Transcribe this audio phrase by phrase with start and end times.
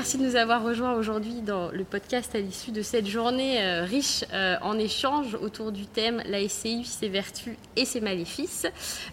[0.00, 3.84] Merci de nous avoir rejoints aujourd'hui dans le podcast à l'issue de cette journée euh,
[3.84, 8.66] riche euh, en échanges autour du thème la SCI, ses vertus et ses maléfices.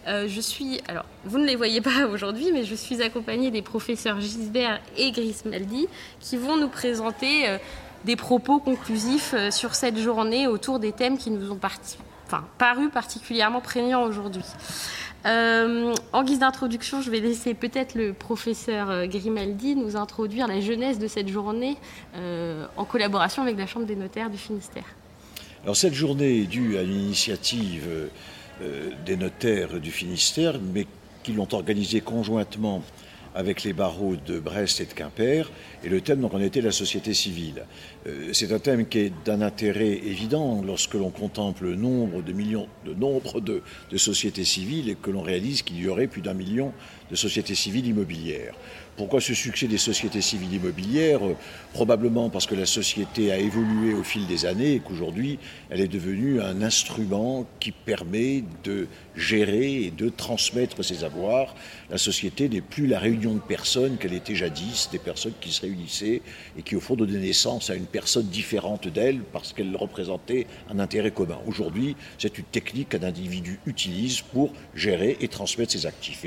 [0.06, 3.60] Euh, je suis, alors vous ne les voyez pas aujourd'hui, mais je suis accompagnée des
[3.60, 5.88] professeurs Gisbert et Grismaldi
[6.20, 7.58] qui vont nous présenter
[8.06, 11.60] des propos conclusifs sur cette journée autour des thèmes qui nous ont
[12.56, 14.44] paru particulièrement prégnants aujourd'hui.
[15.28, 20.60] Euh, en guise d'introduction, je vais laisser peut-être le professeur euh, Grimaldi nous introduire la
[20.60, 21.76] jeunesse de cette journée
[22.16, 24.84] euh, en collaboration avec la Chambre des notaires du Finistère.
[25.64, 27.88] Alors cette journée est due à l'initiative
[29.04, 30.86] des notaires du Finistère, mais
[31.22, 32.82] qui l'ont organisée conjointement
[33.34, 35.50] avec les barreaux de Brest et de Quimper.
[35.84, 37.64] Et le thème, donc, en était la société civile.
[38.06, 42.32] Euh, c'est un thème qui est d'un intérêt évident lorsque l'on contemple le nombre de
[42.32, 43.62] millions, de nombre de
[43.96, 46.72] sociétés civiles et que l'on réalise qu'il y aurait plus d'un million
[47.10, 48.54] de sociétés civiles immobilières.
[48.98, 51.20] Pourquoi ce succès des sociétés civiles immobilières
[51.72, 55.38] Probablement parce que la société a évolué au fil des années et qu'aujourd'hui,
[55.70, 61.54] elle est devenue un instrument qui permet de gérer et de transmettre ses avoirs.
[61.90, 65.60] La société n'est plus la réunion de personnes qu'elle était jadis, des personnes qui se
[65.60, 66.20] réunissaient
[66.58, 70.80] et qui, au fond, donnaient naissance à une personne différente d'elle parce qu'elle représentait un
[70.80, 71.38] intérêt commun.
[71.46, 76.26] Aujourd'hui, c'est une technique qu'un individu utilise pour gérer et transmettre ses actifs.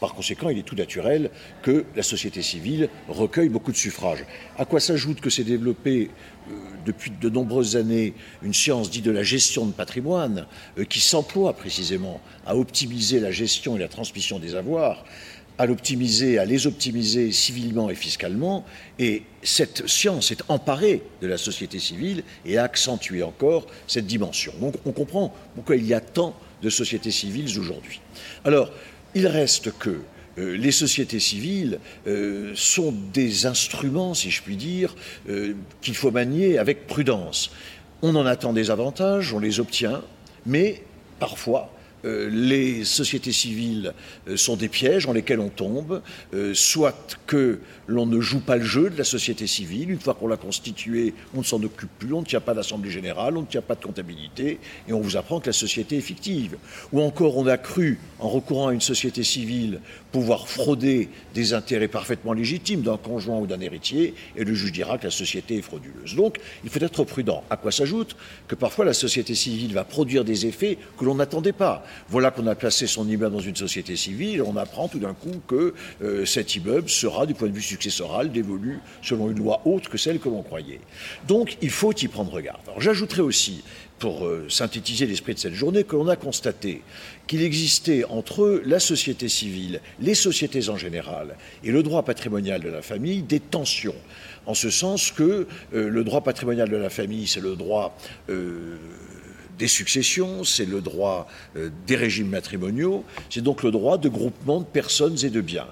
[0.00, 1.30] Par conséquent, il est tout naturel
[1.62, 4.24] que la société civile recueille beaucoup de suffrages.
[4.56, 6.10] À quoi s'ajoute que s'est développée
[6.48, 6.52] euh,
[6.86, 10.46] depuis de nombreuses années une science dite de la gestion de patrimoine
[10.78, 15.04] euh, qui s'emploie précisément à optimiser la gestion et la transmission des avoirs
[15.58, 18.64] à l'optimiser, à les optimiser civilement et fiscalement.
[19.00, 24.52] Et cette science est emparée de la société civile et a accentué encore cette dimension.
[24.60, 28.00] Donc on comprend pourquoi il y a tant de sociétés civiles aujourd'hui.
[28.44, 28.70] Alors,
[29.14, 30.00] il reste que
[30.38, 34.94] euh, les sociétés civiles euh, sont des instruments, si je puis dire,
[35.28, 37.50] euh, qu'il faut manier avec prudence.
[38.02, 40.02] On en attend des avantages, on les obtient,
[40.46, 40.82] mais
[41.18, 41.72] parfois
[42.04, 43.92] les sociétés civiles
[44.28, 46.02] euh, sont des pièges dans lesquels on tombe,
[46.34, 50.14] euh, soit que l'on ne joue pas le jeu de la société civile, une fois
[50.14, 53.42] qu'on l'a constituée, on ne s'en occupe plus, on ne tient pas d'assemblée générale, on
[53.42, 56.56] ne tient pas de comptabilité, et on vous apprend que la société est fictive.
[56.92, 59.80] Ou encore, on a cru, en recourant à une société civile,
[60.12, 64.98] pouvoir frauder des intérêts parfaitement légitimes d'un conjoint ou d'un héritier, et le juge dira
[64.98, 66.14] que la société est frauduleuse.
[66.14, 67.42] Donc, il faut être prudent.
[67.50, 68.16] À quoi s'ajoute
[68.46, 71.84] que parfois la société civile va produire des effets que l'on n'attendait pas.
[72.08, 75.40] Voilà qu'on a placé son immeuble dans une société civile, on apprend tout d'un coup
[75.46, 79.90] que euh, cet immeuble sera, du point de vue successoral, dévolu selon une loi autre
[79.90, 80.80] que celle que l'on croyait.
[81.26, 82.60] Donc il faut y prendre garde.
[82.78, 83.62] J'ajouterai aussi,
[83.98, 86.82] pour euh, synthétiser l'esprit de cette journée, que l'on a constaté
[87.26, 92.68] qu'il existait entre la société civile, les sociétés en général et le droit patrimonial de
[92.68, 93.94] la famille des tensions,
[94.46, 97.96] en ce sens que euh, le droit patrimonial de la famille, c'est le droit
[99.58, 101.26] des successions, c'est le droit
[101.56, 105.66] euh, des régimes matrimoniaux, c'est donc le droit de groupement de personnes et de biens.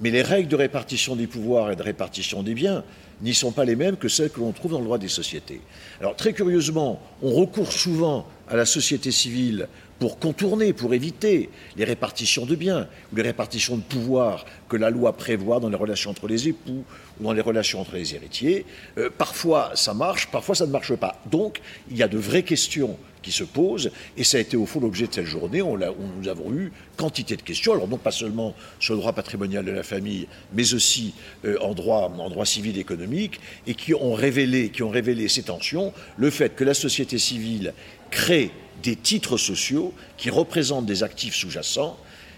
[0.00, 2.84] Mais les règles de répartition des pouvoirs et de répartition des biens
[3.22, 5.60] n'y sont pas les mêmes que celles que l'on trouve dans le droit des sociétés.
[6.00, 9.68] Alors très curieusement, on recourt souvent à la société civile
[9.98, 14.90] pour contourner, pour éviter les répartitions de biens ou les répartitions de pouvoirs que la
[14.90, 16.84] loi prévoit dans les relations entre les époux
[17.20, 18.66] ou dans les relations entre les héritiers.
[18.98, 21.20] Euh, parfois ça marche, parfois ça ne marche pas.
[21.30, 21.60] Donc
[21.90, 24.80] il y a de vraies questions qui se posent, et ça a été au fond
[24.80, 25.62] l'objet de cette journée.
[25.62, 29.64] On, nous avons eu quantité de questions, alors non pas seulement sur le droit patrimonial
[29.64, 31.14] de la famille, mais aussi
[31.46, 32.10] euh, en, droit,
[32.44, 37.72] civil et économique, et qui ont révélé ces tensions, le fait que la société civile
[38.10, 38.50] crée
[38.84, 41.96] des titres sociaux qui représentent des actifs sous-jacents,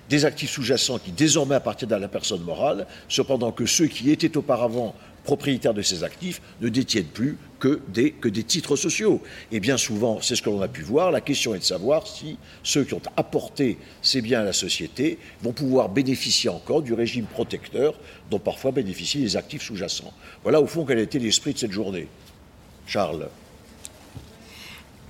[0.08, 4.36] des actifs sous-jacents qui désormais appartiennent à la personne morale, cependant que ceux qui étaient
[4.36, 4.94] auparavant
[5.24, 9.20] propriétaires de ces actifs ne détiennent plus que des, que des titres sociaux.
[9.50, 12.06] Et bien souvent, c'est ce que l'on a pu voir, la question est de savoir
[12.06, 16.94] si ceux qui ont apporté ces biens à la société vont pouvoir bénéficier encore du
[16.94, 17.94] régime protecteur
[18.30, 20.12] dont parfois bénéficient les actifs sous-jacents.
[20.44, 22.06] Voilà au fond quel a été l'esprit de cette journée.
[22.86, 23.28] Charles.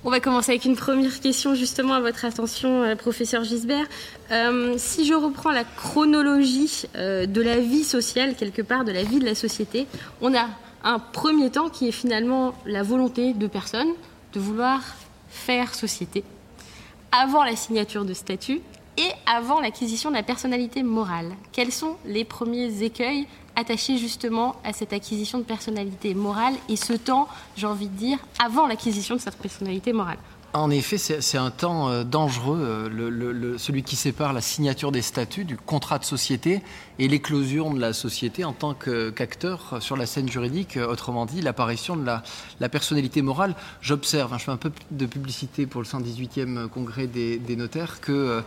[0.03, 3.87] On va commencer avec une première question justement à votre attention, euh, professeur Gisbert.
[4.31, 9.03] Euh, si je reprends la chronologie euh, de la vie sociale, quelque part, de la
[9.03, 9.87] vie de la société,
[10.21, 10.47] on a
[10.83, 13.91] un premier temps qui est finalement la volonté de personnes
[14.33, 14.81] de vouloir
[15.29, 16.23] faire société
[17.11, 18.61] avant la signature de statut
[18.97, 21.31] et avant l'acquisition de la personnalité morale.
[21.51, 23.25] Quels sont les premiers écueils
[23.57, 27.27] attaché justement à cette acquisition de personnalité morale et ce temps,
[27.57, 30.19] j'ai envie de dire, avant l'acquisition de cette personnalité morale.
[30.53, 35.45] En effet, c'est un temps euh, dangereux, euh, celui qui sépare la signature des statuts
[35.45, 36.61] du contrat de société
[36.99, 41.41] et l'éclosion de la société en tant qu'acteur sur la scène juridique, euh, autrement dit
[41.41, 43.55] l'apparition de la, personnalité morale.
[43.81, 48.43] J'observe, hein, je fais un peu de publicité pour le 118e congrès des, notaires, que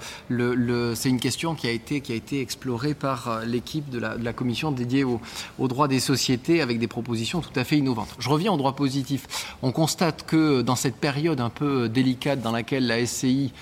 [0.95, 5.21] c'est une question qui a été, explorée par l'équipe de, la, commission dédiée aux
[5.59, 8.15] au droit des sociétés avec des propositions tout à fait innovantes.
[8.19, 9.27] Je reviens au droit positif.
[9.63, 13.53] On constate que dans cette période un peu délicate dans laquelle la SCI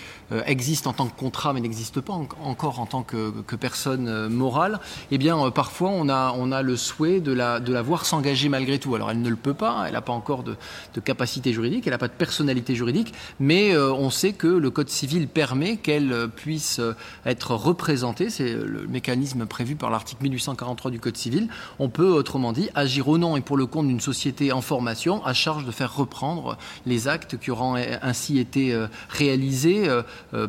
[0.47, 4.79] existe en tant que contrat mais n'existe pas encore en tant que, personne euh, morale,
[5.11, 8.05] eh bien euh, parfois on a, on a le souhait de la, de la voir
[8.05, 8.95] s'engager malgré tout.
[8.95, 10.57] Alors elle ne le peut pas, elle n'a pas encore de,
[11.05, 15.29] capacité juridique, elle n'a pas de personnalité juridique, mais on sait que le Code civil
[15.29, 16.81] permet qu'elle puisse
[17.25, 21.49] être représentée, c'est le mécanisme prévu par l'article 1843 du Code civil.
[21.79, 25.25] On peut autrement dit agir au nom et pour le compte d'une société en formation
[25.25, 28.77] à charge de faire reprendre les actes qui auront ainsi été
[29.09, 30.03] réalisés euh,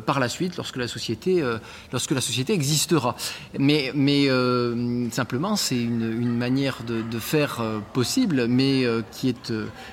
[0.06, 1.58] par la suite lorsque la société, euh,
[1.92, 3.14] lorsque la société existera.
[3.58, 7.62] Mais, mais euh, simplement, c'est une, manière de, faire
[7.92, 9.52] possible, mais qui est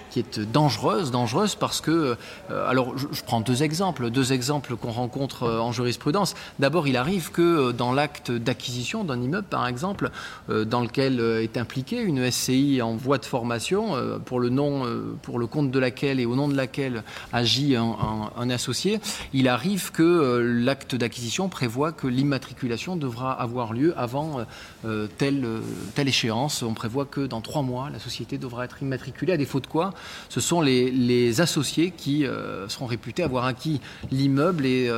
[0.09, 2.15] qui est dangereuse, dangereuse parce que,
[2.49, 6.35] alors je, prends deux exemples, deux exemples qu'on rencontre en jurisprudence.
[6.59, 10.09] D'abord, il arrive que dans l'acte d'acquisition d'un immeuble, par exemple,
[10.47, 14.85] dans lequel est impliquée une SCI en voie de formation, pour le nom,
[15.21, 17.03] pour le compte de laquelle et au nom de laquelle
[17.33, 19.01] agit un associé,
[19.33, 24.43] il arrive que euh, l'acte d'acquisition prévoit que l'immatriculation devra avoir lieu avant euh,
[24.85, 25.45] euh, telle,
[25.93, 26.63] telle échéance.
[26.63, 29.93] On prévoit que dans trois mois, la société devra être immatriculée, à défaut de quoi
[30.29, 32.25] ce sont les, les associés qui
[32.67, 33.81] seront réputés avoir acquis
[34.11, 34.89] l'immeuble et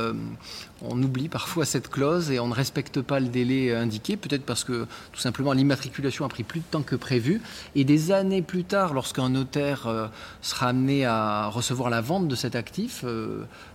[0.82, 4.64] on oublie parfois cette clause et on ne respecte pas le délai indiqué, peut-être parce
[4.64, 7.42] que tout simplement l'immatriculation a pris plus de temps que prévu.
[7.74, 10.10] Et des années plus tard, lorsqu'un notaire
[10.42, 13.04] sera amené à recevoir la vente de cet actif,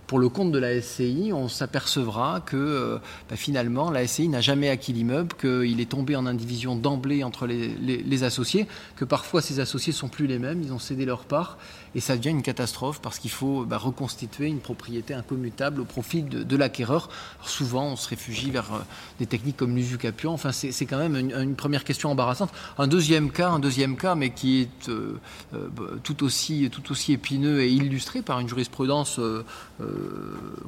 [0.06, 2.98] pour le compte de la SCI, on s'apercevra que euh,
[3.28, 7.46] bah, finalement la SCI n'a jamais acquis l'immeuble, qu'il est tombé en indivision d'emblée entre
[7.46, 8.66] les, associés,
[8.96, 11.58] que parfois ces associés sont plus les mêmes, ils ont cédé leur part,
[11.94, 16.22] et ça devient une catastrophe parce qu'il faut bah, reconstituer une propriété incommutable au profit
[16.22, 17.08] de, l'acquéreur.
[17.44, 18.78] Souvent, on se réfugie vers euh,
[19.18, 20.32] des techniques comme l'usucapion.
[20.32, 22.50] Enfin, c'est quand même une, première question embarrassante.
[22.78, 25.18] Un deuxième cas, un deuxième cas, mais qui est euh,
[25.52, 29.20] bah, tout aussi tout aussi épineux et illustré par une jurisprudence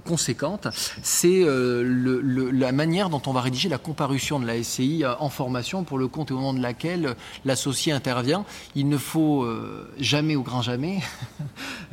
[0.04, 0.68] conséquente,
[1.02, 5.28] c'est euh, la manière dont on va rédiger la comparution de la SCI euh, en
[5.28, 7.14] formation pour le compte et au nom de laquelle
[7.44, 8.44] l'associé intervient.
[8.74, 11.00] Il ne faut euh, jamais ou grand jamais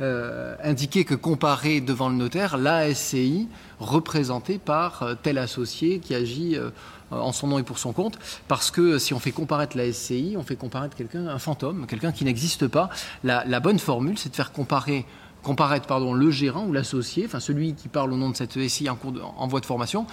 [0.62, 3.48] indiquer que comparer devant le notaire la SCI
[3.80, 6.56] représentée par tel associé qui agit
[7.10, 8.18] en son nom et pour son compte,
[8.48, 12.12] parce que si on fait comparaître la SCI, on fait comparaître quelqu'un, un fantôme, quelqu'un
[12.12, 12.90] qui n'existe pas.
[13.24, 15.06] la bonne formule, c'est de faire comparer
[15.46, 18.90] comparaître pardon, le gérant ou l'associé, enfin celui qui parle au nom de cette ESI
[18.90, 20.04] en, cours en voie de formation,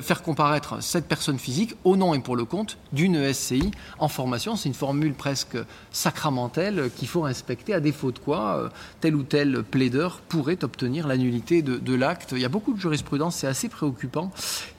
[0.00, 4.56] faire comparaître cette personne physique au nom et pour le compte d'une ESCI en formation.
[4.56, 5.58] C'est une formule presque
[5.90, 8.68] sacramentelle qu'il faut respecter, à défaut de quoi euh,
[9.02, 12.32] tel ou tel plaideur pourrait obtenir l'annulité de, l'acte.
[12.32, 14.30] Il y a beaucoup de jurisprudence, c'est assez préoccupant,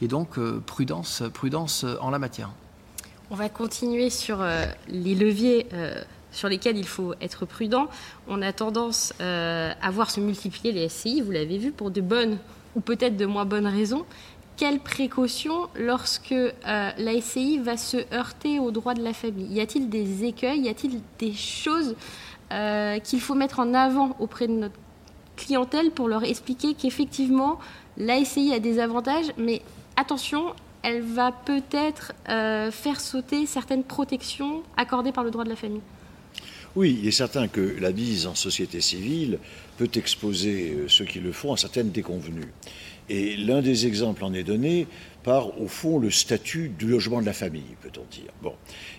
[0.01, 2.49] et donc euh, prudence, prudence en la matière.
[3.29, 5.67] On va continuer sur euh, les leviers
[6.31, 7.87] sur lesquels il faut être prudent.
[8.27, 12.01] On a tendance euh, à voir se multiplier les SCI, vous l'avez vu, pour de
[12.01, 12.37] bonnes
[12.75, 14.05] ou peut-être de moins bonnes raisons.
[14.57, 19.47] Quelles précautions lorsque euh, la SCI va se heurter aux droits de la famille?
[19.47, 20.61] Y a-t-il des écueils?
[20.61, 21.95] Y a-t-il des choses
[22.51, 24.75] euh, qu'il faut mettre en avant auprès de notre
[25.37, 27.59] clientèle pour leur expliquer qu'effectivement,
[27.97, 29.61] la SCI a des avantages, mais
[29.95, 35.81] attention, elle va peut-être faire sauter certaines protections accordées par le droit de la famille?
[36.75, 39.39] Oui, il est certain que la mise en société civile
[39.77, 42.53] peut exposer euh, ceux qui le font à certaines déconvenues.
[43.09, 44.85] Et l'un des exemples en est donné
[45.23, 48.31] par, au fond, le statut du logement de la famille, peut-on dire.
[48.43, 48.53] Bon.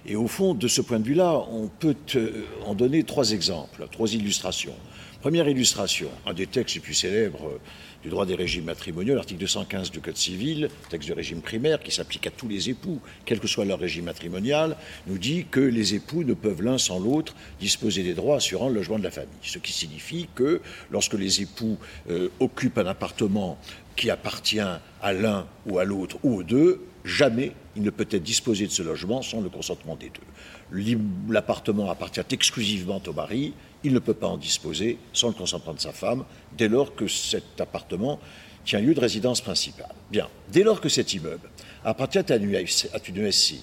[0.04, 3.86] Et au fond, de ce point de vue-là, on peut euh, en donner trois exemples,
[3.92, 4.74] trois illustrations.
[5.20, 7.60] Première illustration, un des textes les plus célèbres
[8.02, 11.90] du droit des régimes matrimoniaux, l'article 215 du Code civil, texte du régime primaire qui
[11.90, 14.76] s'applique à tous les époux, quel que soit leur régime matrimonial,
[15.06, 18.76] nous dit que les époux ne peuvent l'un sans l'autre disposer des droits assurant le
[18.76, 19.30] logement de la famille.
[19.42, 21.78] Ce qui signifie que lorsque les époux
[22.08, 23.58] euh, occupent un appartement
[23.96, 28.22] qui appartient à l'un ou à l'autre ou aux deux, jamais il ne peut être
[28.22, 30.98] disposé de ce logement sans le consentement des deux.
[31.28, 33.52] L'appartement appartient exclusivement au mari,
[33.84, 36.24] il ne peut pas en disposer sans le consentement de sa femme,
[36.56, 38.20] dès lors que cet appartement
[38.64, 39.94] tient lieu de résidence principale.
[40.10, 41.48] Bien, dès lors que cet immeuble
[41.84, 43.62] appartient à une SCI,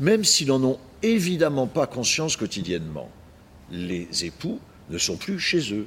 [0.00, 3.10] même s'ils n'en ont évidemment pas conscience quotidiennement,
[3.70, 5.86] les époux ne sont plus chez eux.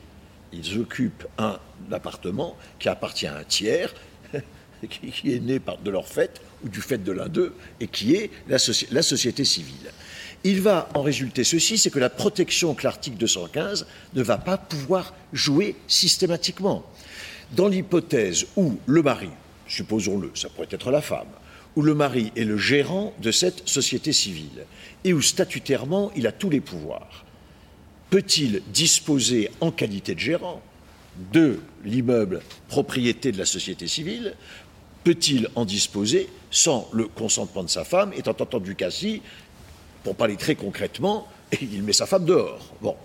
[0.54, 1.60] ils occupent un
[1.92, 3.94] appartement qui appartient à un tiers,
[4.90, 8.32] qui est né de leur fait ou du fait de l'un d'eux, et qui est
[8.48, 9.92] la, société civile.
[10.44, 14.58] Il va en résulter ceci, c'est que la protection que l'article 215 ne va pas
[14.58, 16.86] pouvoir jouer systématiquement.
[17.52, 19.30] Dans l'hypothèse où le mari,
[19.68, 21.28] supposons-le, ça pourrait être la femme,
[21.76, 24.66] où le mari est le gérant de cette société civile
[25.04, 27.26] et où statutairement il a tous les pouvoirs,
[28.10, 30.62] peut-il disposer en qualité de gérant
[31.32, 34.34] de l'immeuble propriété de la société civile?
[35.04, 39.22] Peut-il en disposer sans le consentement de sa femme, étant entendu qu'ainsi,
[40.08, 41.28] pour parler très concrètement,
[41.62, 42.96] il met sa femme dehors Bon,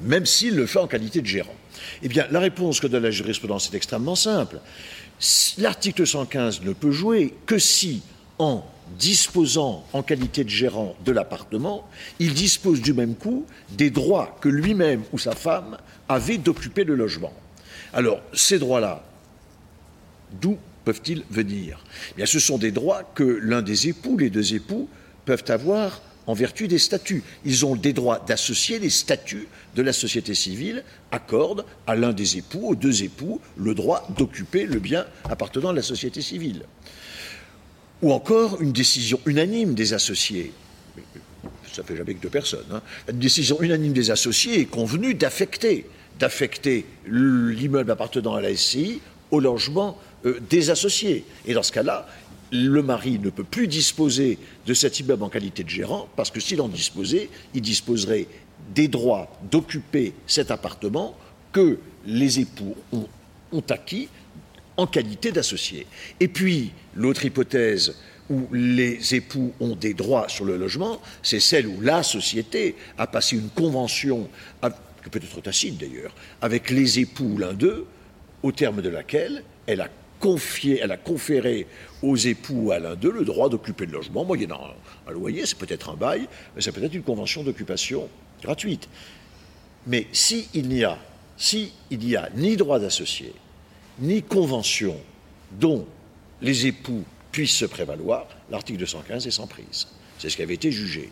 [0.00, 1.56] même s'il le fait en qualité de gérant.
[2.00, 4.60] Eh bien, la réponse que donne la jurisprudence est extrêmement simple.
[5.58, 8.02] L'article 115 ne peut jouer que si,
[8.38, 8.64] en
[8.96, 11.88] disposant en qualité de gérant de l'appartement,
[12.20, 15.76] il dispose du même coup des droits que lui-même ou sa femme
[16.08, 17.32] avaient d'occuper le logement.
[17.92, 19.02] Alors, ces droits-là,
[20.40, 21.82] d'où peuvent-ils venir?
[22.12, 24.88] Eh bien, Ce sont des droits que l'un des époux, les deux époux,
[25.24, 27.22] peuvent avoir en vertu des statuts.
[27.44, 32.38] Ils ont des droits d'associer les statuts de la société civile, accordent à l'un des
[32.38, 36.64] époux, aux deux époux, le droit d'occuper le bien appartenant à la société civile
[38.04, 40.52] ou encore une décision unanime des associés.
[41.72, 42.66] Ça fait jamais que deux personnes.
[42.70, 42.82] Hein.
[43.10, 45.86] Une décision unanime des associés est convenue d'affecter,
[46.18, 49.00] d'affecter l'immeuble appartenant à la SCI
[49.30, 51.24] au logement euh, des associés.
[51.46, 52.06] Et dans ce cas-là,
[52.54, 56.40] le mari ne peut plus disposer de cet immeuble en qualité de gérant, parce que
[56.40, 58.28] s'il en disposait, il disposerait
[58.74, 61.16] des droits d'occuper cet appartement
[61.52, 63.08] que les époux ont,
[63.70, 64.08] acquis
[64.76, 65.86] en qualité d'associés.
[66.20, 67.96] Et puis, l'autre hypothèse
[68.30, 73.06] où les époux ont des droits sur le logement, c'est celle où la société a
[73.06, 74.28] passé une convention,
[75.10, 77.86] peut-être tacite d'ailleurs, avec les époux l'un d'eux,
[78.42, 79.88] au terme de laquelle elle a
[80.80, 81.66] elle a conféré
[82.02, 84.60] aux époux à l'un d'eux le droit d'occuper le logement, moyennant
[85.06, 88.08] un, un loyer, c'est peut-être un bail, mais c'est peut-être une convention d'occupation
[88.42, 88.88] gratuite.
[89.86, 90.98] Mais s'il n'y a,
[91.36, 93.32] si n'y a ni droit d'associé,
[93.98, 94.96] ni convention
[95.52, 95.86] dont
[96.40, 99.88] les époux puissent se prévaloir, l'article 215 est sans prise.
[100.18, 101.10] C'est ce qui avait été jugé.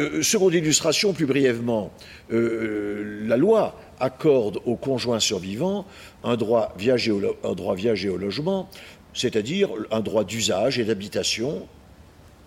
[0.00, 1.92] Euh, seconde illustration, plus brièvement,
[2.32, 5.84] euh, la loi accorde aux conjoints survivants
[6.24, 8.68] un droit viager au, un droit viager au logement,
[9.12, 11.66] c'est-à-dire un droit d'usage et d'habitation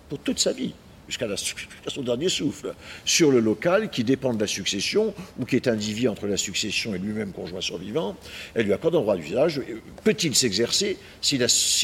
[0.09, 0.73] pour toute sa vie
[1.07, 1.27] jusqu'à
[1.87, 2.73] son dernier souffle,
[3.05, 6.95] sur le local qui dépend de la succession ou qui est individu entre la succession
[6.95, 8.15] et lui-même conjoint survivant,
[8.55, 9.61] elle lui accorde un droit d'usage.
[10.03, 11.37] Peut-il s'exercer si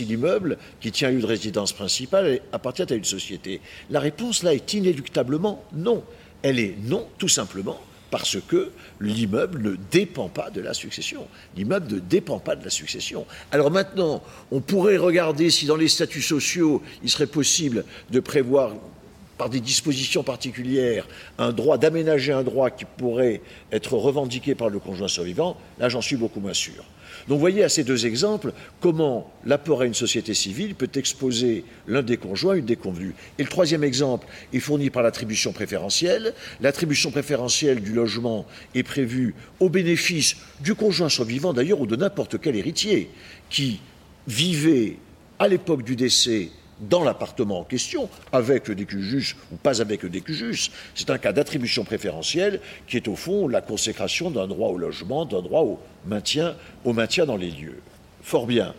[0.06, 3.62] l'immeuble qui tient lieu de résidence principale appartient à une société?
[3.90, 6.04] La réponse là est inéluctablement non.
[6.42, 7.80] Elle est non, tout simplement
[8.12, 11.28] parce que l'immeuble ne dépend pas de la succession.
[11.56, 13.26] L'immeuble ne dépend pas de la succession.
[13.52, 18.74] Alors maintenant, on pourrait regarder si dans les statuts sociaux, il serait possible de prévoir
[19.40, 23.42] par des dispositions particulières un droit d'aménager un droit qui pourrait
[23.72, 26.84] être revendiqué par le conjoint survivant, là j'en suis beaucoup moins sûr.
[27.30, 32.04] Donc voyez à ces deux exemples comment l'apport à une société civile peut exposer l'un
[32.04, 33.16] des conjoints à une déconvenue.
[33.38, 36.34] Et le troisième exemple est fourni par l'attribution préférentielle.
[36.60, 42.42] L'attribution préférentielle du logement est prévue au bénéfice du conjoint survivant d'ailleurs ou de n'importe
[42.42, 43.10] quel héritier
[43.50, 43.80] qui
[44.28, 44.98] vivait
[45.40, 50.10] à l'époque du décès dans l'appartement en question, avec le décujus ou pas avec le
[50.10, 50.72] décujus.
[50.96, 55.26] C'est un cas d'attribution préférentielle qui est au fond la consécration d'un droit au logement,
[55.26, 56.56] d'un droit au maintien,
[57.26, 57.80] dans les lieux.
[58.22, 58.74] Fort bien.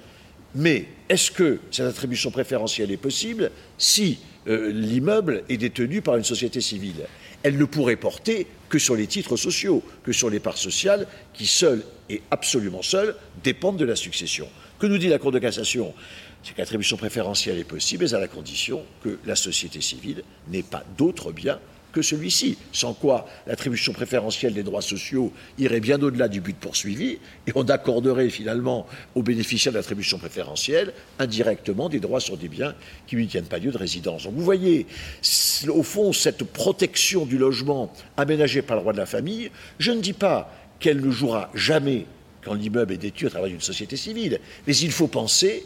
[0.54, 6.25] Mais est-ce que cette attribution préférentielle est possible si euh, l'immeuble est détenu par une
[6.25, 7.07] société civile?
[7.42, 11.47] Elle ne pourrait porter que sur les titres sociaux, que sur les parts sociales qui
[11.47, 14.49] seules et absolument seules dépendent de la succession.
[14.78, 15.95] Que nous dit la Cour de cassation?
[16.42, 20.62] C'est que l'attribution préférentielle est possible, mais à la condition que la société civile n'ait
[20.62, 21.59] pas d'autre bien
[21.92, 27.18] que celui-ci, sans quoi l'attribution préférentielle des droits sociaux irait bien au-delà du but poursuivi,
[27.47, 32.75] et on accorderait finalement aux bénéficiaires de l'attribution préférentielle indirectement des droits sur des biens
[33.06, 34.25] qui ne tiennent pas lieu de résidence.
[34.25, 34.87] Donc vous voyez,
[35.68, 40.00] au fond, cette protection du logement aménagée par le droit de la famille, je ne
[40.00, 42.06] dis pas qu'elle ne jouera jamais
[42.42, 45.64] quand l'immeuble est détenu à travers une société civile, mais il faut penser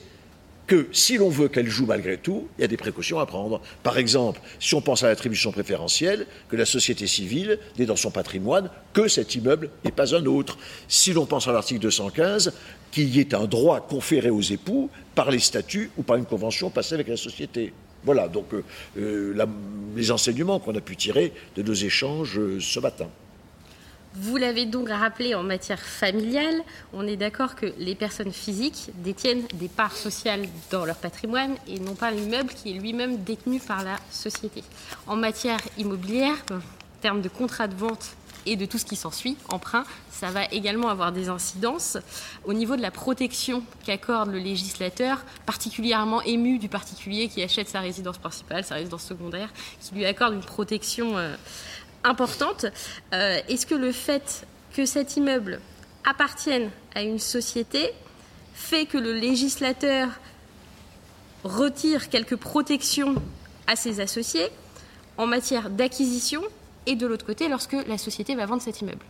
[0.67, 3.61] que si l'on veut qu'elle joue malgré tout, il y a des précautions à prendre.
[3.83, 8.11] Par exemple, si on pense à l'attribution préférentielle, que la société civile n'ait dans son
[8.11, 10.59] patrimoine que cet immeuble et pas un autre.
[10.89, 12.53] Si l'on pense à l'article 215,
[12.91, 16.71] qu'il y ait un droit conféré aux époux par les statuts ou par une convention
[16.71, 17.73] passée avec la société.
[18.05, 18.63] Voilà donc euh,
[18.99, 19.47] euh,
[19.97, 23.09] les enseignements qu'on a pu tirer de nos échanges euh, ce matin.
[24.17, 29.43] Vous l'avez donc rappelé en matière familiale, on est d'accord que les personnes physiques détiennent
[29.55, 33.83] des parts sociales dans leur patrimoine et non pas l'immeuble qui est lui-même détenu par
[33.83, 34.63] la société.
[35.09, 36.61] En matière immobilière, en
[37.01, 38.15] termes de contrat de vente
[38.47, 41.99] et de tout ce qui s'ensuit, emprunt, ça va également avoir des incidences
[42.45, 47.81] au niveau de la protection qu'accorde le législateur, particulièrement ému du particulier qui achète sa
[47.81, 49.49] résidence principale, sa résidence secondaire,
[49.81, 51.19] qui lui accorde une protection.
[51.19, 51.35] Euh,
[52.05, 52.67] importante.
[53.13, 55.61] Euh, est-ce que le fait que cet immeuble
[56.05, 57.91] appartienne à une société
[58.55, 60.09] fait que le législateur
[61.43, 63.15] retire quelques protections
[63.67, 64.49] à ses associés
[65.17, 66.43] en matière d'acquisition
[66.87, 69.05] et de l'autre côté lorsque la société va vendre cet immeuble?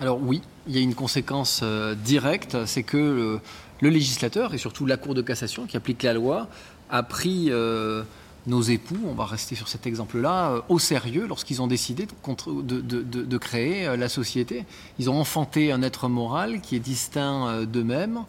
[0.00, 3.40] Alors oui, il y a une conséquence euh, directe, c'est que
[3.80, 6.48] le, législateur et surtout la Cour de cassation qui applique la loi
[6.90, 7.46] a pris...
[7.50, 8.02] Euh,
[8.46, 13.38] nos époux, on va rester sur cet exemple-là, euh, au sérieux lorsqu'ils ont décidé de,
[13.38, 14.64] créer euh, la société.
[14.98, 18.24] Ils ont enfanté un être moral qui est distinct euh, d'eux-mêmes.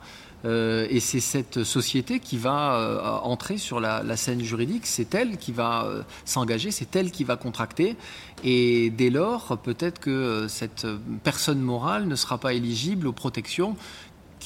[0.45, 6.05] et c'est cette société qui va entrer sur la, scène juridique, c'est elle qui va
[6.23, 7.97] s'engager, c'est elle qui va contracter.
[8.45, 10.87] Et dès lors, peut-être que cette
[11.23, 13.75] personne morale ne sera pas éligible aux protections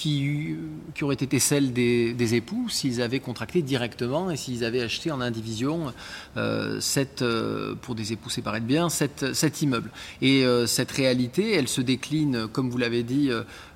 [0.01, 0.55] qui,
[0.95, 5.21] qui auraient été celles des, époux s'ils avaient contracté directement et s'ils avaient acheté en
[5.21, 5.93] indivision
[6.37, 6.79] euh,
[7.21, 9.91] euh, pour des époux séparés de biens cet immeuble.
[10.23, 13.29] Et euh, cette réalité, elle se décline, comme vous l'avez dit,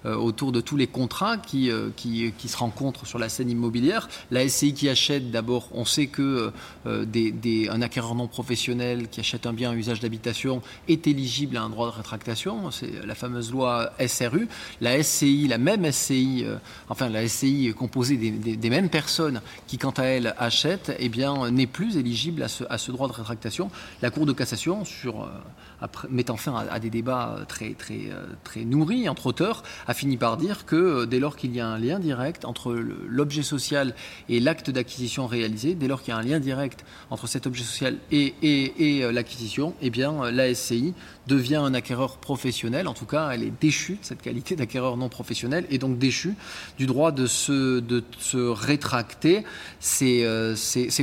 [0.06, 4.08] autour de tous les contrats qui, qui, qui, se rencontrent sur la scène immobilière.
[4.32, 6.52] La SCI qui achète, d'abord, on sait que
[6.86, 11.58] des, des, un acquéreur non professionnel qui achète un bien à usage d'habitation est éligible
[11.58, 12.72] à un droit de rétractation.
[12.72, 14.48] C'est la fameuse loi SRU.
[14.82, 16.58] La SCI, la même SCI, euh,
[16.90, 21.68] enfin la SCI composée des, mêmes personnes qui, quant à elles, achètent, eh bien, n'est
[21.68, 23.70] plus éligible à ce, droit de rétractation.
[24.02, 25.30] La Cour de cassation, sur,
[25.82, 30.18] euh, mettant fin à, des débats très, très, euh, très nourris entre auteurs, a fini
[30.18, 33.94] par dire que dès lors qu'il y a un lien direct entre l'objet social
[34.30, 37.64] et l'acte d'acquisition réalisé, dès lors qu'il y a un lien direct entre cet objet
[37.64, 38.34] social et,
[39.12, 40.94] l'acquisition, eh bien, la SCI
[41.28, 42.88] devient un acquéreur professionnel.
[42.88, 46.36] En tout cas, elle est déchue de cette qualité d'acquéreur non professionnel et donc déchue
[46.78, 49.44] du droit de se, de se rétracter.
[49.80, 50.56] C'est euh,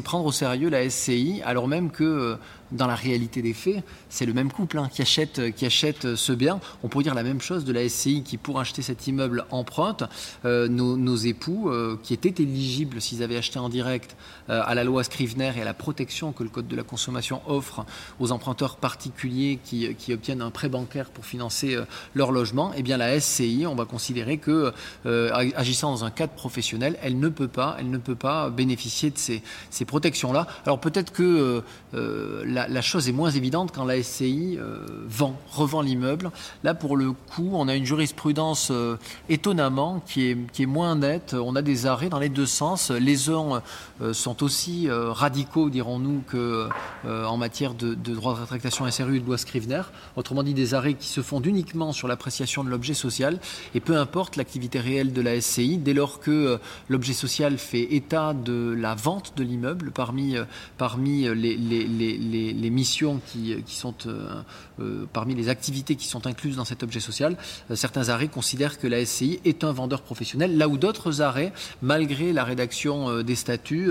[0.05, 2.37] prendre au sérieux la SCI, alors même que euh,
[2.73, 6.33] dans la réalité des faits, c'est le même couple hein, qui, achète, qui achète ce
[6.33, 6.61] bien.
[6.83, 10.05] On pourrait dire la même chose de la SCI qui, pour acheter cet immeuble, emprunte.
[10.45, 14.17] Euh, nos, époux, euh, qui étaient éligibles s'ils avaient acheté en direct
[14.51, 17.43] euh, à la loi Scrivener et à la protection que le Code de la consommation
[17.47, 17.85] offre
[18.19, 21.79] aux emprunteurs particuliers qui, qui obtiennent un prêt bancaire pour financer
[22.15, 24.73] leur logement, eh bien la SCI, on va considérer que,
[25.55, 29.19] agissant dans un cadre professionnel, elle ne peut pas, elle ne peut pas bénéficier de
[29.19, 30.47] ces, ces protections-là.
[30.65, 35.83] Alors peut-être que la la, chose est moins évidente quand la SCI euh, vend, revend
[35.83, 36.31] l'immeuble.
[36.65, 38.97] Là, pour le coup, on a une jurisprudence euh,
[39.29, 41.35] étonnamment qui est, moins nette.
[41.35, 42.91] On a des arrêts dans les deux sens.
[42.91, 43.63] Les uns
[44.01, 46.69] euh, sont aussi radicaux, dirons-nous, que
[47.05, 49.83] en matière de, droit de rétractation SRU et de loi Scrivener.
[50.17, 53.39] Autrement dit, des arrêts qui se fondent uniquement sur l'appréciation de l'objet social
[53.75, 58.35] et peu importe l'activité réelle de la SCI, dès lors que l'objet social fait état
[58.35, 60.37] de la vente de l'immeuble parmi,
[61.35, 64.43] les, missions qui, sont euh,
[64.81, 67.37] euh, parmi les activités qui sont incluses dans cet objet social,
[67.71, 71.53] euh, certains arrêts considèrent que la SCI est un vendeur professionnel, là où d'autres arrêts,
[71.81, 73.91] malgré la rédaction des statuts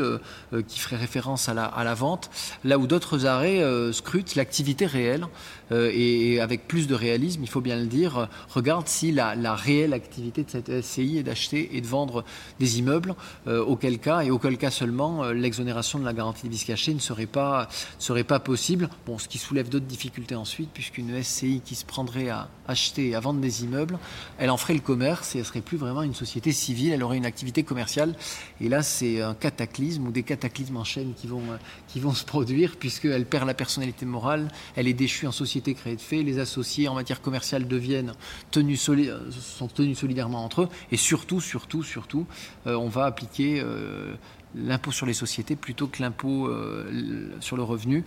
[0.68, 2.30] qui ferait référence à la vente,
[2.64, 5.28] là où d'autres arrêts scrutent l'activité réelle
[5.72, 10.44] et, avec plus de réalisme, il faut bien le dire, regarde si la, réelle activité
[10.44, 12.24] de cette SCI est d'acheter et de vendre
[12.60, 13.16] des immeubles,
[13.48, 17.26] auquel cas, et auquel cas seulement, l'exonération de la garantie de vice caché ne serait
[17.26, 17.68] pas,
[18.00, 18.90] serait pas possible.
[19.06, 23.16] Bon, ce qui soulève d'autres difficultés ensuite, puisqu'une SCI qui se prendrait à acheter et
[23.16, 24.00] à vendre des immeubles,
[24.38, 27.18] elle en ferait le commerce et elle serait plus vraiment une société civile, elle aurait
[27.18, 28.16] une activité commerciale.
[28.60, 31.44] Et là, c'est un cataclysme ou des cataclysmes en chaîne qui vont,
[31.88, 35.96] qui vont se produire, puisqu'elle perd la personnalité morale, elle est déchue en société créée
[35.96, 38.14] de fait, les associés en matière commerciale deviennent
[38.52, 42.26] tenus sont tenus solidairement entre eux, et surtout, surtout, surtout,
[42.68, 44.14] euh, on va appliquer euh,
[44.56, 48.04] l'impôt sur les sociétés plutôt que l'impôt euh, sur le revenu.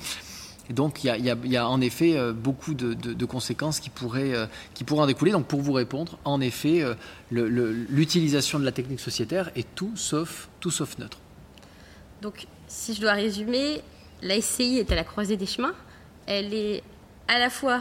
[0.71, 5.03] Donc il y, a, en effet euh, beaucoup de, conséquences qui pourraient, euh, qui pourraient
[5.03, 5.33] en découler.
[5.33, 6.83] Donc pour vous répondre, en effet,
[7.31, 11.19] l'utilisation de la technique sociétaire est tout sauf, tout sauf neutre.
[12.23, 13.83] Donc si je dois résumer,
[14.23, 15.75] la SCI est à la croisée des chemins.
[16.27, 16.83] Elle est
[17.29, 17.81] à la fois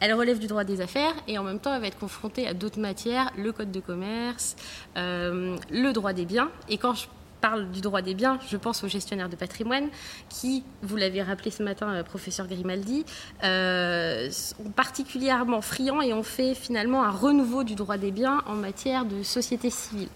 [0.00, 2.54] elle relève du droit des affaires et en même temps elle va être confrontée à
[2.54, 4.54] d'autres matières, le code de commerce,
[4.94, 6.50] le droit des biens.
[6.68, 6.94] Et quand
[7.40, 9.88] parle du droit des biens, je pense aux gestionnaires de patrimoine
[10.28, 13.04] qui, vous l'avez rappelé ce matin, euh, professeur Grimaldi,
[13.44, 18.54] euh, sont particulièrement friands et ont fait finalement un renouveau du droit des biens en
[18.54, 20.08] matière de société civile,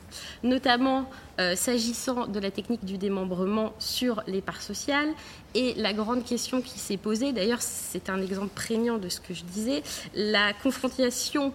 [0.42, 1.08] notamment
[1.40, 5.08] euh, s'agissant de la technique du démembrement sur les parts sociales.
[5.54, 9.34] Et la grande question qui s'est posée, d'ailleurs c'est un exemple prégnant de ce que
[9.34, 9.82] je disais,
[10.14, 11.52] la confrontation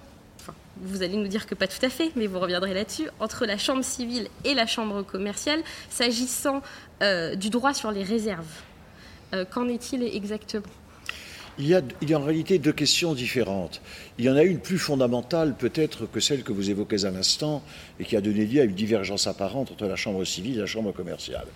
[0.84, 3.58] vous allez nous dire que pas tout à fait, mais vous reviendrez là-dessus, entre la
[3.58, 6.62] chambre civile et la chambre commerciale, s'agissant
[7.02, 8.46] euh, du droit sur les réserves.
[9.34, 10.64] Euh, qu'en est-il exactement?
[11.60, 13.82] Il y, a, en réalité deux questions différentes.
[14.20, 17.64] Il y en a une plus fondamentale peut-être que celle que vous évoquez à l'instant
[18.00, 20.68] et qui a donné lieu à une divergence apparente entre la Chambre civile et la
[20.68, 21.48] Chambre commerciale.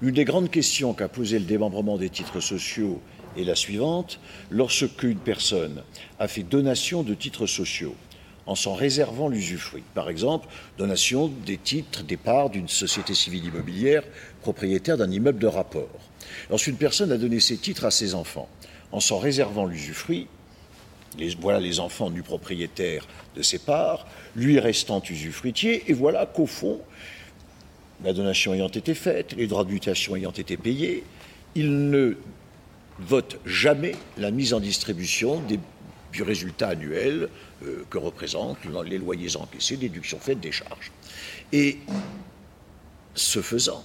[0.00, 3.02] L'une des grandes questions qu'a posé le démembrement des titres sociaux
[3.36, 4.18] est la suivante.
[4.50, 5.82] Lorsqu'une personne
[6.18, 7.94] a fait donation de titres sociaux,
[8.46, 9.82] en s'en réservant l'usufruit.
[9.94, 10.48] Par exemple,
[10.78, 14.02] donation des titres, des parts d'une société civile immobilière
[14.42, 15.88] propriétaire d'un immeuble de rapport.
[16.48, 18.48] Lorsqu'une personne a donné ses titres à ses enfants,
[18.92, 20.26] en s'en réservant l'usufruit,
[21.40, 26.80] voilà les enfants du propriétaire de ses parts, lui restant usufruitier, et voilà qu'au fond,
[28.04, 31.04] la donation ayant été faite, les droits de mutation ayant été payés,
[31.54, 32.16] il ne
[32.98, 35.58] vote jamais la mise en distribution des
[36.12, 37.28] du résultat annuel
[37.64, 40.90] euh, que représentent les loyers encaissés, déductions faites des charges.
[41.52, 41.78] Et
[43.14, 43.84] ce faisant,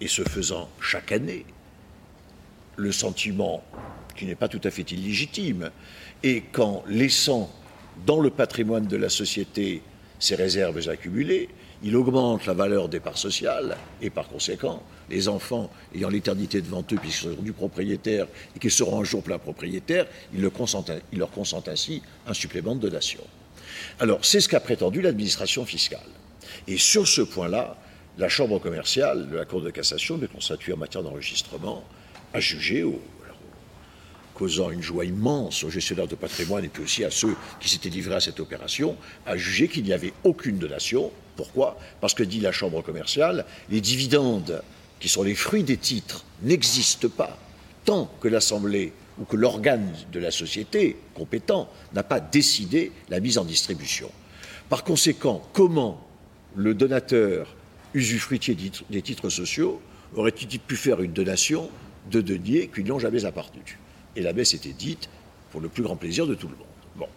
[0.00, 1.44] et ce faisant chaque année,
[2.76, 3.62] le sentiment
[4.16, 5.70] qui n'est pas tout à fait illégitime,
[6.22, 7.50] est qu'en laissant
[8.06, 9.82] dans le patrimoine de la société
[10.18, 11.48] ces réserves accumulées,
[11.82, 16.84] il augmente la valeur des parts sociales et par conséquent, les enfants ayant l'éternité devant
[16.92, 20.52] eux puisqu'ils seront du propriétaire et qu'ils seront un jour plein propriétaire, ils, leur
[21.30, 23.20] consentent ainsi un supplément de donation.
[24.00, 26.00] Alors, c'est ce qu'a prétendu l'administration fiscale.
[26.66, 27.76] Et sur ce point-là,
[28.18, 31.84] la Chambre commerciale de la Cour de cassation, mais constituée en matière d'enregistrement,
[32.32, 33.00] a jugé au
[34.34, 37.88] causant une joie immense aux gestionnaires de patrimoine et puis aussi à ceux qui s'étaient
[37.88, 41.12] livrés à cette opération, a jugé qu'il n'y avait aucune donation.
[41.36, 41.78] Pourquoi?
[42.00, 44.62] Parce que, dit la Chambre commerciale, les dividendes,
[45.04, 47.38] qui sont les fruits des titres, n'existent pas
[47.84, 53.36] tant que l'Assemblée ou que l'organe de la société compétent n'a pas décidé la mise
[53.36, 54.10] en distribution.
[54.70, 56.02] Par conséquent, comment
[56.56, 57.54] le donateur
[57.92, 58.56] usufruitier
[58.88, 59.82] des titres sociaux
[60.16, 61.68] aurait-il pu faire une donation
[62.10, 63.78] de deniers qui lui ont jamais appartenu?
[64.16, 65.10] Et la messe était dite
[65.52, 66.66] pour le plus grand plaisir de tout le monde.
[66.96, 67.08] Bon.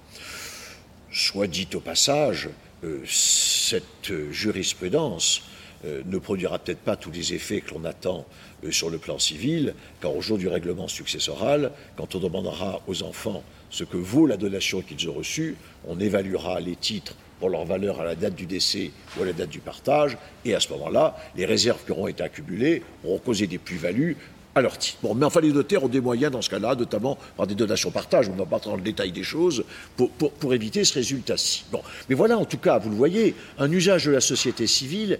[1.09, 2.49] Soit dit au passage,
[2.83, 8.25] euh, cette jurisprudence euh, ne produira peut-être pas tous les effets que l'on attend
[8.63, 13.03] euh, sur le plan civil, car au jour du règlement successoral, quand on demandera aux
[13.03, 15.55] enfants ce que vaut la donation qu'ils ont reçue,
[15.87, 19.33] on évaluera les titres pour leur valeur à la date du décès ou à la
[19.33, 23.45] date du partage, et à ce moment-là, les réserves qui auront été accumulées auront causé
[23.45, 24.17] des plus-values
[24.55, 24.97] à leur titre.
[25.03, 27.91] Bon, mais enfin, les notaires ont des moyens dans ce cas-là, notamment par des donations
[27.91, 29.63] partage, on va pas dans le détail des choses,
[29.95, 31.65] pour, pour éviter ce résultat-ci.
[31.71, 35.19] Bon, mais voilà, en tout cas, vous le voyez, un usage de la société civile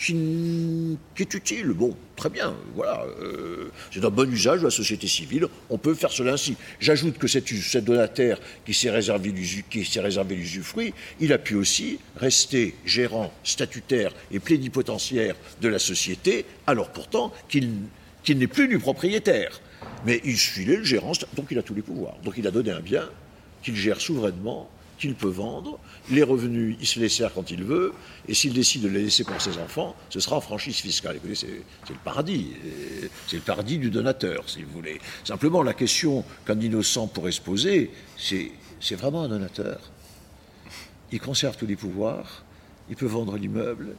[0.00, 1.68] qui, est utile.
[1.68, 3.04] Bon, très bien, voilà.
[3.20, 5.46] Euh, c'est un bon usage de la société civile.
[5.68, 6.56] On peut faire cela ainsi.
[6.80, 7.44] J'ajoute que cet,
[7.84, 15.68] donataire qui s'est réservé l'usufruit, il a pu aussi rester gérant statutaire et plénipotentiaire de
[15.68, 17.68] la société, alors pourtant qu'il
[18.28, 19.60] n'est plus du propriétaire.
[20.06, 22.16] Mais il suit le gérant, donc il a tous les pouvoirs.
[22.24, 23.08] Donc il a donné un bien
[23.62, 25.78] qu'il gère souverainement qu'il peut vendre.
[26.10, 27.92] Les revenus, il se les sert quand il veut.
[28.28, 31.16] Et s'il décide de les laisser pour ses enfants, ce sera en franchise fiscale.
[31.16, 31.48] Écoutez, c'est
[31.88, 32.52] le paradis.
[33.26, 35.00] C'est le paradis du donateur, si vous voulez.
[35.24, 39.78] Simplement, la question qu'un innocent pourrait se poser, c'est c'est vraiment un donateur?
[41.12, 42.44] Il conserve tous les pouvoirs.
[42.88, 43.94] Il peut vendre l'immeuble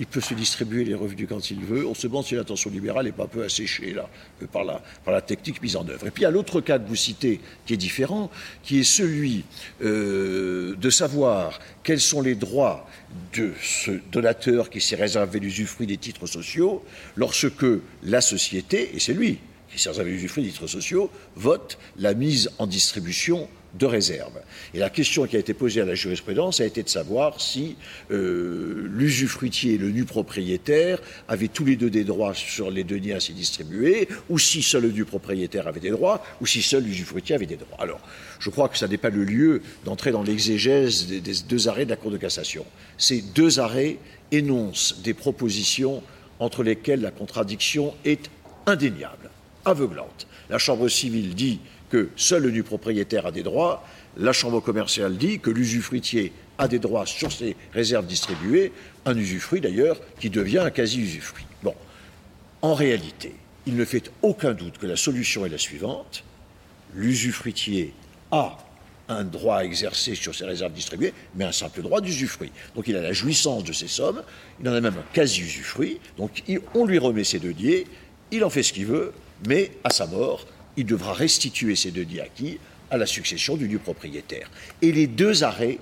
[0.00, 1.86] il peut se distribuer les revenus quand il veut.
[1.86, 4.08] On se demande si l'intention libérale n'est pas un peu asséchée là,
[4.50, 6.06] par, la, par la technique mise en œuvre.
[6.06, 8.30] Et puis il y a l'autre cas que vous citez qui est différent,
[8.62, 9.44] qui est celui
[9.82, 12.88] euh, de savoir quels sont les droits
[13.34, 16.82] de ce donateur qui s'est réservé l'usufruit des titres sociaux
[17.16, 17.66] lorsque
[18.02, 19.38] la société, et c'est lui
[19.70, 24.32] qui s'est réservé l'usufruit des titres sociaux, vote la mise en distribution de réserve.
[24.74, 27.76] Et la question qui a été posée à la jurisprudence a été de savoir si
[28.10, 33.14] euh, l'usufruitier et le nu propriétaire avaient tous les deux des droits sur les deniers
[33.14, 37.34] ainsi distribués, ou si seul le nu propriétaire avait des droits, ou si seul l'usufruitier
[37.34, 37.78] avait des droits.
[37.80, 38.00] Alors,
[38.38, 41.84] je crois que ça n'est pas le lieu d'entrer dans l'exégèse des, des deux arrêts
[41.84, 42.64] de la Cour de cassation.
[42.98, 43.98] Ces deux arrêts
[44.32, 46.02] énoncent des propositions
[46.38, 48.30] entre lesquelles la contradiction est
[48.66, 49.30] indéniable,
[49.64, 50.26] aveuglante.
[50.48, 53.84] La Chambre civile dit que seul le nu propriétaire a des droits,
[54.16, 58.72] la Chambre commerciale dit que l'usufruitier a des droits sur ses réserves distribuées,
[59.04, 61.46] un usufruit d'ailleurs qui devient un quasi-usufruit.
[61.62, 61.74] Bon,
[62.62, 63.34] en réalité,
[63.66, 66.24] il ne fait aucun doute que la solution est la suivante.
[66.94, 67.94] L'usufruitier
[68.30, 68.58] a
[69.08, 72.52] un droit à exercer sur ses réserves distribuées, mais un simple droit d'usufruit.
[72.76, 74.22] Donc il a la jouissance de ces sommes,
[74.60, 76.42] il en a même un quasi-usufruit, donc
[76.74, 77.86] on lui remet ses deniers,
[78.30, 79.12] il en fait ce qu'il veut,
[79.46, 82.58] mais à sa mort, il devra restituer ces deniers acquis
[82.90, 84.50] à la succession du nu propriétaire.
[84.82, 85.78] Et les deux arrêts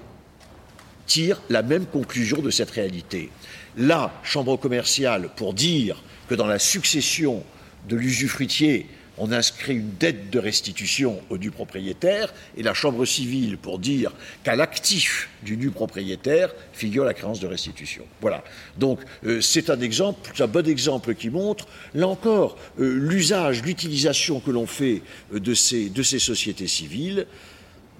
[1.07, 3.31] tirent la même conclusion de cette réalité.
[3.77, 7.43] La Chambre commerciale, pour dire que dans la succession
[7.89, 8.87] de l'usufruitier,
[9.19, 14.13] on inscrit une dette de restitution au nu propriétaire et la Chambre civile pour dire
[14.45, 18.05] qu'à l'actif du nu propriétaire figure la créance de restitution.
[18.21, 18.45] Voilà.
[18.77, 24.41] Donc euh, c'est un exemple, un bon exemple qui montre, là encore, euh, l'usage, l'utilisation
[24.41, 25.03] que l'on fait
[25.35, 27.27] euh, de, ces, sociétés civiles.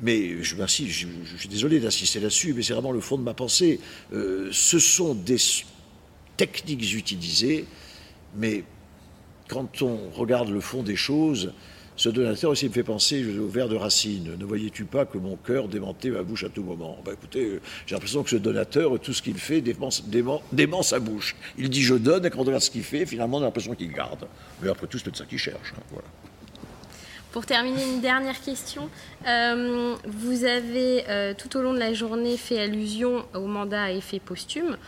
[0.01, 3.81] Mais je, je suis désolé d'insister là-dessus, mais c'est vraiment le fond de ma pensée.
[4.13, 5.39] ce sont des
[6.37, 7.65] techniques utilisées,
[8.37, 8.63] mais
[9.49, 11.53] quand on regarde le fond des choses,
[11.97, 14.37] ce donateur aussi me fait penser au vers de Racine.
[14.39, 16.97] Ne voyais-tu pas que mon cœur démentait ma bouche à tout moment?
[17.05, 21.35] Bah, Écoutez, j'ai l'impression que ce donateur, tout ce qu'il fait, dément, sa bouche.
[21.57, 23.75] Il dit je donne, et quand on regarde ce qu'il fait, finalement, on a l'impression
[23.75, 24.29] qu'il garde.
[24.63, 25.75] Mais après tout, c'est peut-être ça qu'il cherche.
[25.77, 26.07] Hein, voilà.
[27.33, 28.89] Pour terminer, une dernière question.
[29.27, 33.91] Euh, vous avez euh, tout au long de la journée fait allusion au mandat à
[33.91, 34.79] effet posthume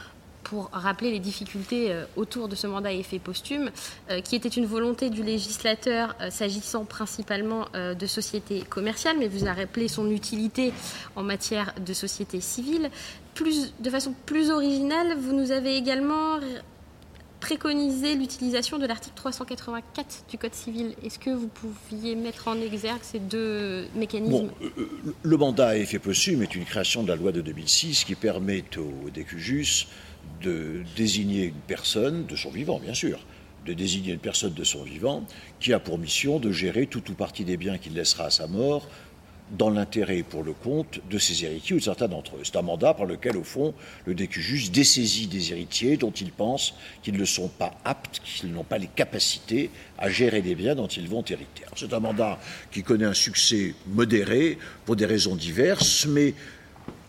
[0.51, 3.71] pour rappeler les difficultés euh, autour de ce mandat à effet posthume,
[4.11, 9.45] euh, qui était une volonté du législateur euh, s'agissant principalement de sociétés commerciales, mais vous
[9.45, 10.73] avez rappelé son utilité
[11.15, 12.91] en matière de société civile.
[13.79, 16.41] De façon plus originale, vous nous avez également
[17.41, 20.95] préconisé l'utilisation de l'article 384 du Code civil.
[21.05, 24.51] Est-ce que vous pouviez mettre en exergue ces deux mécanismes?
[25.23, 28.65] Le mandat à effet posthume est une création de la loi de 2006 qui permet
[28.77, 29.87] au DQJUS
[30.43, 33.21] de désigner une personne, de son vivant bien sûr,
[33.67, 35.25] de désigner une personne de son vivant
[35.59, 38.47] qui a pour mission de gérer tout ou partie des biens qu'il laissera à sa
[38.47, 38.89] mort
[39.57, 42.41] dans l'intérêt et pour le compte de ses héritiers ou de certains d'entre eux.
[42.45, 43.75] C'est un mandat par lequel, au fond,
[44.07, 48.65] le DQJUS dessaisit des héritiers dont il pense qu'ils ne sont pas aptes, qu'ils n'ont
[48.65, 51.65] pas les capacités à gérer les biens dont ils vont hériter.
[51.75, 52.39] C'est un mandat
[52.71, 56.35] qui connaît un succès modéré pour des raisons diverses, mais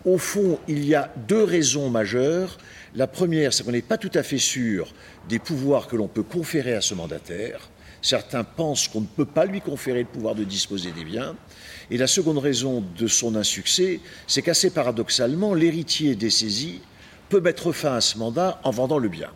[0.04, 2.58] au fond, il y a deux raisons majeures
[2.94, 4.92] la première, c'est qu'on n'est pas tout à fait sûr
[5.28, 7.70] des pouvoirs que l'on peut conférer à ce mandataire.
[8.02, 11.36] Certains pensent qu'on ne peut pas lui conférer le pouvoir de disposer des biens.
[11.90, 16.80] Et la seconde raison de son insuccès, c'est qu'assez paradoxalement, l'héritier dessaisi
[17.28, 19.30] peut mettre fin à ce mandat en vendant le bien.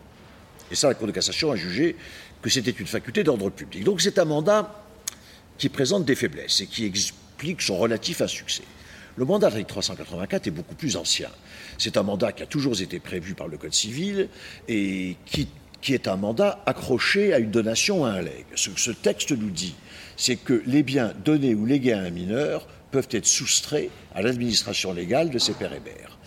[0.71, 1.97] Et ça, la Cour de cassation a jugé
[2.43, 3.85] que c'était une faculté d'ordre public.
[3.85, 4.85] Donc c'est un mandat
[5.57, 8.65] qui présente des faiblesses et qui explique son relatif insuccès.
[9.17, 11.31] Le mandat de 384 est beaucoup plus ancien.
[11.79, 14.29] C'est un mandat qui a toujours été prévu par le Code civil
[14.69, 15.49] et qui,
[15.89, 18.45] est un mandat accroché à une donation à un legs.
[18.57, 19.75] Ce que ce texte nous dit,
[20.17, 24.93] c'est que les biens donnés ou légués à un mineur peuvent être soustraits à l'administration
[24.93, 26.19] légale de ses pères et mères.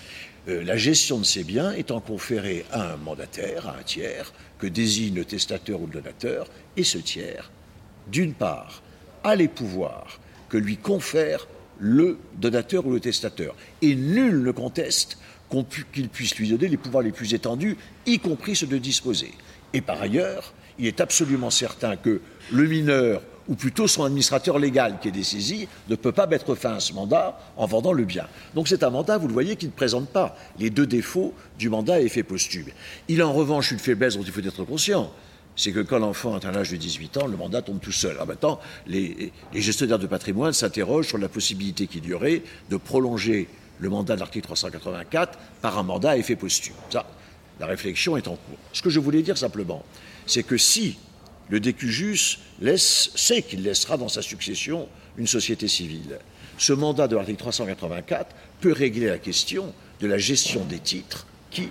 [0.47, 4.67] Euh, la gestion de ces biens étant conférée à un mandataire, à un tiers, que
[4.67, 6.47] désigne le testateur ou le donateur,
[6.77, 7.51] et ce tiers,
[8.07, 8.81] d'une part,
[9.23, 11.47] a les pouvoirs que lui confère
[11.79, 13.55] le donateur ou le testateur.
[13.81, 15.17] Et nul ne conteste
[15.91, 19.33] qu'il puisse lui donner les pouvoirs les plus étendus, y compris ceux de disposer.
[19.73, 24.99] Et par ailleurs, il est absolument certain que le mineur, ou plutôt son administrateur légal
[25.01, 28.27] qui est dessaisi, ne peut pas mettre fin à ce mandat en vendant le bien.
[28.53, 31.69] Donc c'est un mandat, vous le voyez, qui ne présente pas les deux défauts du
[31.69, 32.67] mandat à effet posthume.
[33.07, 35.11] Il a en revanche une faiblesse dont il faut être conscient
[35.55, 38.11] c'est que quand l'enfant atteint l'âge de 18 ans, le mandat tombe tout seul.
[38.11, 43.47] Alors maintenant, les, gestionnaires de patrimoine s'interrogent sur la possibilité qu'il y aurait de prolonger
[43.79, 46.75] le mandat de l'article 384 par un mandat à effet posthume.
[46.89, 47.05] Ça,
[47.59, 48.57] la réflexion est en cours.
[48.71, 49.83] Ce que je voulais dire simplement,
[50.25, 50.97] c'est que si
[51.49, 56.19] le DQJUS laisse, sait qu'il laissera dans sa succession une société civile,
[56.57, 61.69] ce mandat de l'article 384 peut régler la question de la gestion des titres qui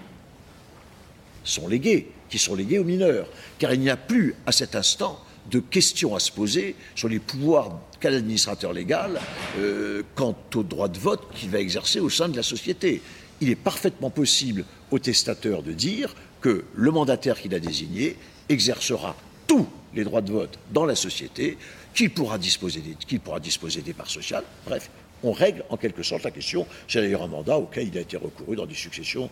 [1.45, 3.29] sont légués qui sont légués aux mineurs.
[3.59, 7.19] Car il n'y a plus, à cet instant, de questions à se poser sur les
[7.19, 9.21] pouvoirs qu'a l'administrateur légal
[9.59, 13.03] euh, quant au droit de vote qu'il va exercer au sein de la société.
[13.41, 18.17] Il est parfaitement possible au testateur de dire que le mandataire qu'il a désigné
[18.49, 21.57] exercera tous les droits de vote dans la société,
[21.95, 24.45] qu'il pourra disposer des, pourra disposer des parts sociales.
[24.67, 24.91] Bref,
[25.23, 26.67] on règle en quelque sorte la question.
[26.87, 29.31] C'est d'ailleurs un mandat auquel il a été recouru dans des successions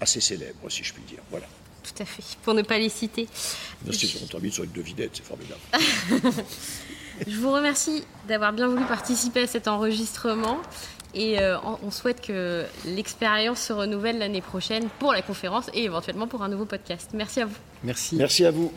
[0.00, 1.20] assez célèbres, si je puis dire.
[1.30, 1.46] Voilà
[1.86, 3.28] tout à fait, pour ne pas les citer.
[3.84, 5.60] Merci, sur ton sur une devinette, c'est formidable.
[7.26, 10.58] Je vous remercie d'avoir bien voulu participer à cet enregistrement.
[11.14, 16.26] Et euh, on souhaite que l'expérience se renouvelle l'année prochaine pour la conférence et éventuellement
[16.26, 17.10] pour un nouveau podcast.
[17.14, 17.56] Merci à vous.
[17.84, 18.16] Merci.
[18.16, 18.70] Merci à vous.